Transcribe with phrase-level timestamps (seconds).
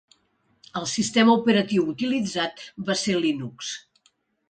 [0.81, 3.75] El sistema operatiu utilitzat va ser Linux.